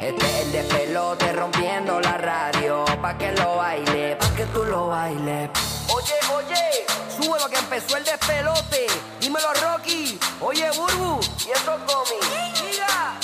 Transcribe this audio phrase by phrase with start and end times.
[0.00, 2.86] Este es el despelote rompiendo la radio.
[3.02, 5.50] Pa' que lo baile, pa' que tú lo bailes.
[5.92, 8.86] Oye, oye, sube lo que empezó el despelote.
[9.20, 10.18] Dímelo, Rocky.
[10.40, 12.62] Oye, Burbu, y eso gomis.
[12.64, 13.14] Mira,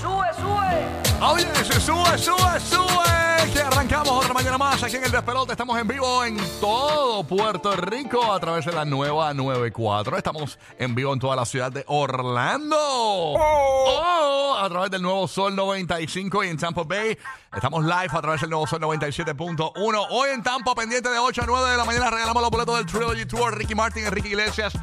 [0.00, 1.32] sube, sube.
[1.32, 3.05] Oye, se sube, sube, sube.
[3.66, 5.52] Arrancamos otra mañana más aquí en el Despelote.
[5.52, 10.16] Estamos en vivo en todo Puerto Rico a través de la nueva 94.
[10.16, 12.76] Estamos en vivo en toda la ciudad de Orlando.
[12.78, 17.18] Oh, a través del nuevo Sol 95 y en Tampa Bay.
[17.52, 20.06] Estamos live a través del nuevo Sol 97.1.
[20.10, 22.86] Hoy en Tampa, pendiente de 8 a 9 de la mañana, regalamos los boletos del
[22.86, 23.58] Trilogy Tour.
[23.58, 24.74] Ricky Martin, Enrique Iglesias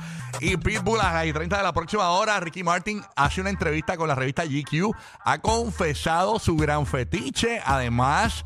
[0.41, 2.39] y Pitbull a las 30 de la próxima hora.
[2.41, 4.93] Ricky Martin hace una entrevista con la revista GQ.
[5.23, 7.61] Ha confesado su gran fetiche.
[7.65, 8.43] Además,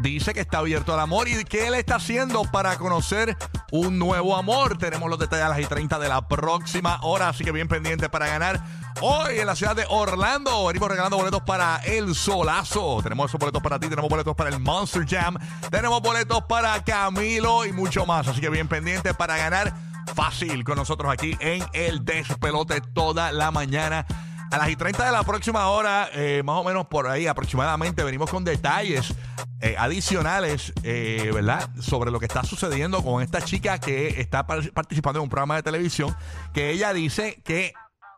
[0.00, 3.36] dice que está abierto al amor y que él está haciendo para conocer
[3.72, 4.78] un nuevo amor.
[4.78, 8.26] Tenemos los detalles a las 30 de la próxima hora, así que bien pendiente para
[8.26, 8.62] ganar.
[9.00, 13.00] Hoy en la ciudad de Orlando venimos regalando boletos para el Solazo.
[13.02, 15.36] Tenemos esos boletos para ti, tenemos boletos para el Monster Jam,
[15.70, 18.26] tenemos boletos para Camilo y mucho más.
[18.28, 19.74] Así que bien pendiente para ganar
[20.14, 24.06] fácil con nosotros aquí en el despelote toda la mañana.
[24.50, 28.02] A las y 30 de la próxima hora, eh, más o menos por ahí aproximadamente,
[28.02, 29.14] venimos con detalles
[29.60, 31.68] eh, adicionales, eh, ¿verdad?
[31.80, 35.56] Sobre lo que está sucediendo con esta chica que está par- participando en un programa
[35.56, 36.14] de televisión,
[36.54, 37.72] que ella dice que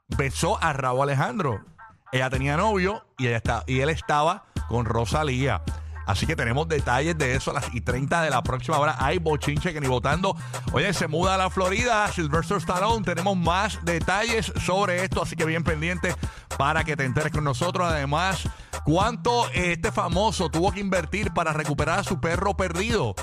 [0.09, 1.65] besó a Raúl Alejandro.
[2.13, 5.63] Ella tenía novio y, ella está, y él estaba con Rosalía.
[6.07, 8.97] Así que tenemos detalles de eso a las y 30 de la próxima hora.
[8.99, 10.35] Hay bochinche que ni votando.
[10.73, 12.09] Oye, se muda a la Florida.
[12.09, 13.05] Sylvester Stallone.
[13.05, 15.23] Tenemos más detalles sobre esto.
[15.23, 16.17] Así que bien pendiente
[16.59, 17.87] para que te enteres con nosotros.
[17.89, 18.49] Además,
[18.85, 23.15] cuánto este famoso tuvo que invertir para recuperar a su perro perdido.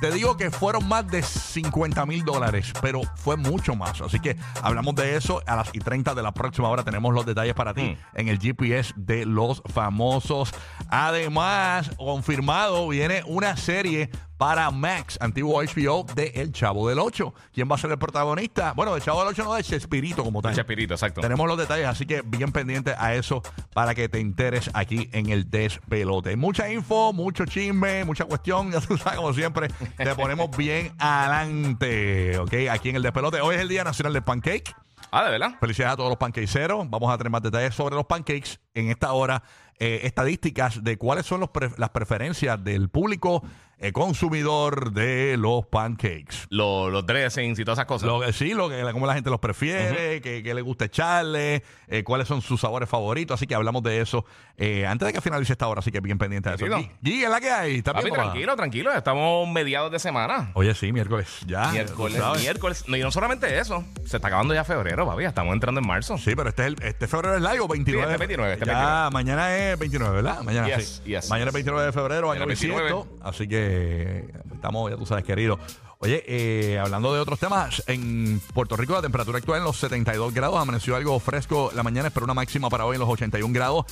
[0.00, 4.00] Te digo que fueron más de 50 mil dólares, pero fue mucho más.
[4.00, 6.82] Así que hablamos de eso a las y 30 de la próxima hora.
[6.82, 10.52] Tenemos los detalles para ti en el GPS de los famosos.
[10.88, 14.10] Además, confirmado, viene una serie
[14.44, 17.32] para Max, antiguo HBO de El Chavo del 8.
[17.54, 18.74] ¿Quién va a ser el protagonista?
[18.76, 20.54] Bueno, del Chavo del 8 no, de Chespirito como tal.
[20.54, 21.22] Chespirito, exacto.
[21.22, 23.42] Tenemos los detalles, así que bien pendiente a eso
[23.72, 26.36] para que te enteres aquí en el despelote.
[26.36, 28.70] Mucha info, mucho chisme, mucha cuestión.
[28.74, 32.38] Ya tú sabes, como siempre, te ponemos bien adelante.
[32.38, 32.52] ¿Ok?
[32.70, 33.40] Aquí en el despelote.
[33.40, 34.74] Hoy es el Día Nacional del Pancake.
[35.10, 35.56] Ah, ¿de verdad?
[35.58, 36.90] Felicidades a todos los panqueceros.
[36.90, 39.42] Vamos a tener más detalles sobre los pancakes en esta hora.
[39.80, 43.42] eh, estadísticas de cuáles son los pre- las preferencias del público
[43.80, 46.46] eh, consumidor de los pancakes.
[46.48, 48.06] Los, los dressings y todas esas cosas.
[48.06, 52.04] Lo sí, lo que, cómo la gente los prefiere, qué, qué le gusta echarle, eh,
[52.04, 53.34] cuáles son sus sabores favoritos.
[53.34, 54.24] Así que hablamos de eso
[54.56, 55.80] eh, antes de que finalice esta hora.
[55.80, 56.66] Así que bien pendiente de eso.
[56.66, 57.78] Gui, Gui, ¿es la que hay?
[57.78, 58.92] ¿Está Papi, bien, tranquilo, tranquilo.
[58.92, 60.52] Estamos mediados de semana.
[60.54, 61.40] Oye, sí, miércoles.
[61.48, 61.72] Ya.
[61.72, 62.84] miércoles, miércoles.
[62.86, 63.84] No, y no solamente eso.
[64.06, 65.24] Se está acabando ya febrero, papi.
[65.24, 66.16] Estamos entrando en marzo.
[66.16, 68.06] Sí, pero este, es el, este febrero es largo, 29.
[68.06, 70.42] Sí, este 29, este ya, mañana es 29, ¿verdad?
[70.42, 71.10] Mañana Yes, sí.
[71.10, 72.82] yes, mañana es 29 de febrero, año Mañana 29.
[72.82, 73.18] bisiesto.
[73.22, 75.58] Así que estamos, ya tú sabes, querido.
[75.98, 80.34] Oye, eh, hablando de otros temas, en Puerto Rico la temperatura actual en los 72
[80.34, 83.86] grados, amaneció algo fresco la mañana, espero una máxima para hoy en los 81 grados.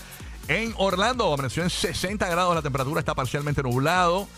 [0.48, 4.28] En Orlando amaneció en 60 grados, la temperatura está parcialmente nublado.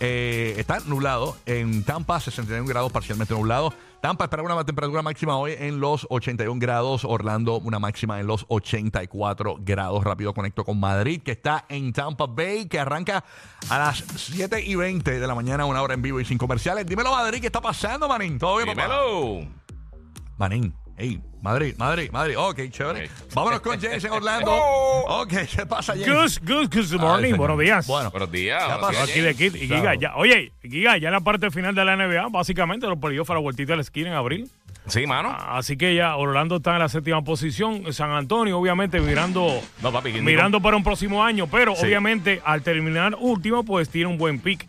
[0.00, 1.36] Eh, está nublado.
[1.46, 3.72] En Tampa, 61 grados, parcialmente nublado.
[4.02, 7.04] Tampa espera una temperatura máxima hoy en los 81 grados.
[7.04, 10.02] Orlando, una máxima en los 84 grados.
[10.02, 13.22] Rápido conecto con Madrid, que está en Tampa Bay, que arranca
[13.70, 16.84] a las 7 y 20 de la mañana, una hora en vivo y sin comerciales.
[16.84, 18.40] Dímelo, Madrid, ¿qué está pasando, Manín?
[18.40, 18.88] ¿Todo bien, papá?
[18.88, 19.48] Dímelo.
[20.36, 20.81] Manín.
[21.02, 22.36] Hey, Madrid, Madrid, Madrid.
[22.38, 23.10] Ok, chévere.
[23.34, 24.52] Vámonos con James en Orlando.
[25.04, 26.40] Ok, ¿qué pasa, James?
[26.40, 27.34] Good, good, good morning.
[27.34, 27.88] Buenos días.
[27.88, 28.62] Bueno, Buenos días.
[29.02, 29.34] Aquí de.
[29.34, 29.82] Kid y Claro.
[29.82, 29.94] Giga.
[29.96, 33.34] Ya, oye, Giga, ya en la parte final de la NBA, básicamente los playoffs a
[33.34, 34.48] la vueltita de la esquina en abril.
[34.86, 35.36] Sí, mano.
[35.36, 37.92] Así que ya Orlando está en la séptima posición.
[37.92, 40.12] San Antonio, obviamente, mirando, No, papi.
[40.12, 41.48] que mirando para un próximo año.
[41.48, 41.84] Pero Sí.
[41.84, 44.68] obviamente, al terminar último, pues tiene un buen pick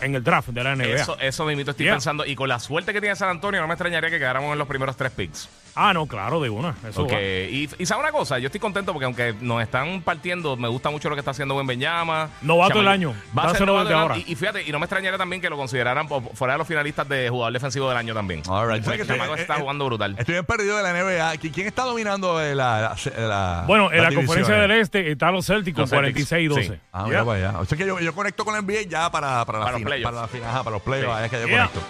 [0.00, 0.86] en el draft de la NBA.
[0.96, 1.94] Eso, eso mismo estoy Yeah.
[1.94, 2.24] pensando.
[2.24, 4.66] Y con la suerte que tiene San Antonio, no me extrañaría que quedáramos en los
[4.68, 5.48] primeros tres picks.
[5.76, 6.74] Ah, no, claro, de una.
[6.88, 7.20] Eso Ok, va.
[7.20, 10.90] Y, y sabe una cosa, yo estoy contento porque aunque nos están partiendo, me gusta
[10.90, 12.28] mucho lo que está haciendo Buen Benyama.
[12.42, 13.12] Novato del año.
[13.36, 14.02] Va a ser novato del año.
[14.02, 14.18] ahora.
[14.18, 17.08] Y, y fíjate, y no me extrañaría también que lo consideraran fuera de los finalistas
[17.08, 18.42] de jugador defensivo del año también.
[18.48, 18.84] All right.
[18.84, 20.14] Porque el chamaco Eh, está eh, jugando brutal.
[20.18, 21.34] Estoy bien perdido de la NBA.
[21.36, 25.32] ¿Qui- ¿Quién está dominando eh, la, la, la- Bueno, en la conferencia del Este están
[25.34, 26.62] los Celtics con Los Celtics, 46 y 12.
[26.62, 26.80] sí.
[26.92, 27.08] Ah, Yeah.
[27.08, 27.58] mira para allá.
[27.60, 29.78] O sea que yo, yo conecto con la NBA ya para, para, la, Para los
[29.78, 30.04] fina- playoffs.
[30.12, 31.12] para la final, ajá, para los playoffs.
[31.12, 31.18] Sí.
[31.18, 31.68] ahí es que yo Yeah.
[31.68, 31.80] conecto.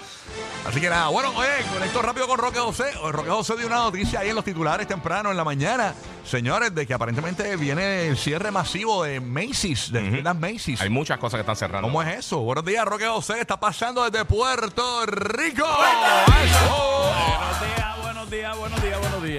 [0.66, 2.84] Así que nada, bueno, oye, conecto rápido con Roque José.
[3.10, 5.94] Roque José dio una noticia ahí en los titulares temprano en la mañana,
[6.24, 10.80] señores, de que aparentemente viene el cierre masivo de Macy's, de tiendas Macy's.
[10.80, 11.86] Hay muchas cosas que están cerrando.
[11.88, 12.38] ¿Cómo es eso?
[12.40, 13.40] Buenos días, Roque José.
[13.40, 15.66] Está pasando desde Puerto Rico.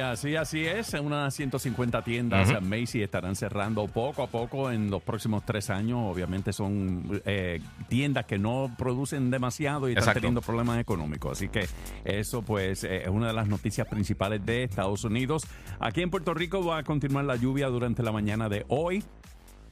[0.05, 0.21] Días, buenos días.
[0.21, 0.93] Sí, así es.
[0.93, 2.61] Unas 150 tiendas.
[2.61, 5.99] Macy estarán cerrando poco a poco en los próximos tres años.
[6.03, 11.33] Obviamente son eh, tiendas que no producen demasiado y están teniendo problemas económicos.
[11.33, 11.67] Así que
[12.03, 15.45] eso pues eh, es una de las noticias principales de Estados Unidos.
[15.79, 19.03] Aquí en Puerto Rico va a continuar la lluvia durante la mañana de hoy.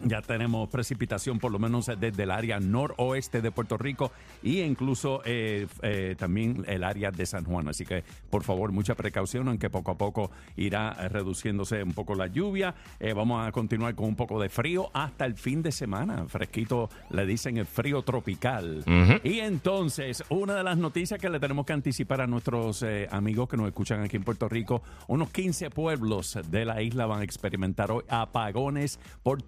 [0.06, 4.12] Ya tenemos precipitación por lo menos desde el área noroeste de Puerto Rico
[4.44, 7.70] e incluso eh, eh, también el área de San Juan.
[7.70, 12.16] Así que por favor mucha precaución, aunque poco a poco irá eh, reduciéndose un poco
[12.16, 12.76] la lluvia.
[13.00, 16.26] Eh, vamos a continuar con un poco de frío hasta el fin de semana.
[16.28, 18.84] Fresquito le dicen el frío tropical.
[19.24, 23.48] Y entonces, una de las noticias que le tenemos que anticipar a nuestros eh, amigos
[23.50, 27.24] que nos escuchan aquí en Puerto Rico, unos 15 pueblos de la isla van a
[27.24, 29.42] experimentar hoy apagones por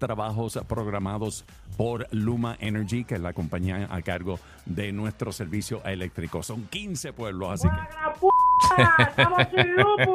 [0.52, 1.44] trabajos programados
[1.76, 6.42] por Luma Energy, que es la compañía a cargo de nuestro servicio eléctrico.
[6.42, 7.76] Son 15 pueblos, así que...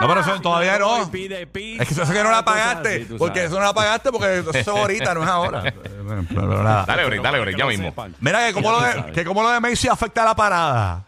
[0.00, 1.10] No, pero eso todavía no.
[1.10, 3.06] Pide pizza, Es que eso que no la pagaste.
[3.18, 5.62] porque eso no la pagaste porque eso es ahorita, no es ahora.
[5.62, 6.84] Pero- pero nada.
[6.86, 7.88] Dale, Pero dale, que ya mismo.
[7.88, 8.14] sepan.
[8.20, 11.04] Mira que como, lo de, que como lo de Macy afecta a la parada.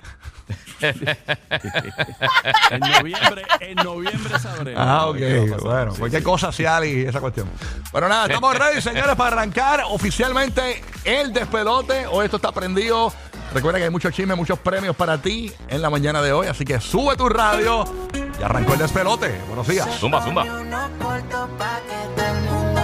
[2.70, 4.82] En noviembre, en noviembre sabremos.
[4.84, 5.18] Ah, ok.
[5.62, 6.26] Bueno, Sí, cualquier sí.
[6.26, 7.48] cosa hacia Ali, esa cuestión.
[7.92, 12.06] Bueno, nada, estamos ready, señores, para arrancar oficialmente el despelote.
[12.06, 13.12] Hoy esto está prendido.
[13.52, 16.46] Recuerda que hay muchos chismes, muchos premios para ti en la mañana de hoy.
[16.46, 17.84] Así que sube tu radio
[18.38, 19.40] y arrancó el despelote.
[19.48, 19.88] Buenos días.
[19.98, 20.44] Zumba, zumba.